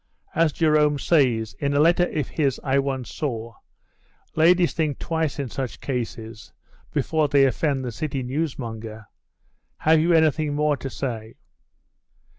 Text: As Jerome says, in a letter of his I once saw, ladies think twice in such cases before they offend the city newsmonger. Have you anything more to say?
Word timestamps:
As 0.33 0.51
Jerome 0.51 0.97
says, 0.97 1.53
in 1.59 1.75
a 1.75 1.79
letter 1.79 2.09
of 2.17 2.29
his 2.29 2.59
I 2.63 2.79
once 2.79 3.13
saw, 3.13 3.53
ladies 4.35 4.73
think 4.73 4.97
twice 4.97 5.37
in 5.37 5.47
such 5.47 5.79
cases 5.79 6.51
before 6.91 7.27
they 7.27 7.45
offend 7.45 7.85
the 7.85 7.91
city 7.91 8.23
newsmonger. 8.23 9.05
Have 9.77 9.99
you 9.99 10.11
anything 10.11 10.55
more 10.55 10.75
to 10.75 10.89
say? 10.89 11.35